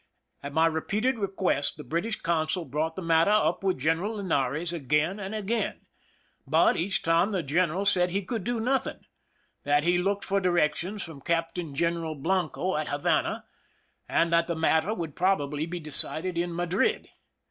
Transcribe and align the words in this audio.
At 0.41 0.51
my 0.51 0.65
repeated 0.65 1.19
request 1.19 1.77
the 1.77 1.83
British 1.83 2.15
consul 2.19 2.65
brought 2.65 2.95
the 2.95 3.03
matter 3.03 3.29
up 3.29 3.63
with 3.63 3.77
General 3.77 4.15
Linares 4.15 4.73
again 4.73 5.19
and 5.19 5.35
again; 5.35 5.81
but 6.47 6.75
each 6.75 7.03
time 7.03 7.31
the 7.31 7.43
gen 7.43 7.69
eral 7.69 7.85
said 7.85 8.09
he 8.09 8.23
could 8.25 8.43
do 8.43 8.59
nothing— 8.59 9.05
that 9.61 9.83
he 9.83 9.99
looked 9.99 10.25
for 10.25 10.39
directions 10.41 11.03
from 11.03 11.21
Captain 11.21 11.75
General 11.75 12.15
Blanco 12.15 12.75
at 12.77 12.87
Havana, 12.87 13.45
and 14.09 14.33
that 14.33 14.47
the 14.47 14.55
matter 14.55 14.91
would 14.91 15.15
probably 15.15 15.67
be 15.67 15.79
decided 15.79 16.35
in 16.35 16.55
Madrid. 16.55 17.09